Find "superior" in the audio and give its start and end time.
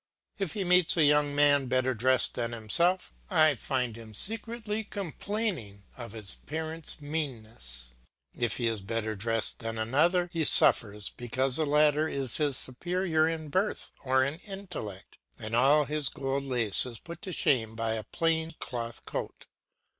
12.57-13.29